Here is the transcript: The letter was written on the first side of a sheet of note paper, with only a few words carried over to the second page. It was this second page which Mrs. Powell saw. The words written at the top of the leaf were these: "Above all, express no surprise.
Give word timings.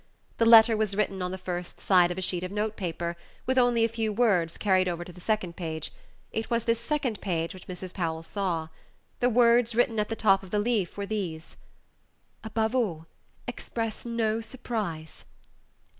The 0.39 0.47
letter 0.47 0.75
was 0.75 0.95
written 0.95 1.21
on 1.21 1.29
the 1.29 1.37
first 1.37 1.79
side 1.79 2.09
of 2.09 2.17
a 2.17 2.21
sheet 2.23 2.43
of 2.43 2.51
note 2.51 2.75
paper, 2.75 3.15
with 3.45 3.59
only 3.59 3.85
a 3.85 3.87
few 3.87 4.11
words 4.11 4.57
carried 4.57 4.87
over 4.87 5.03
to 5.05 5.13
the 5.13 5.21
second 5.21 5.55
page. 5.55 5.93
It 6.31 6.49
was 6.49 6.63
this 6.63 6.79
second 6.79 7.21
page 7.21 7.53
which 7.53 7.67
Mrs. 7.67 7.93
Powell 7.93 8.23
saw. 8.23 8.69
The 9.19 9.29
words 9.29 9.75
written 9.75 9.99
at 9.99 10.09
the 10.09 10.15
top 10.15 10.41
of 10.41 10.49
the 10.49 10.57
leaf 10.57 10.97
were 10.97 11.05
these: 11.05 11.55
"Above 12.43 12.73
all, 12.73 13.05
express 13.47 14.03
no 14.03 14.41
surprise. 14.41 15.23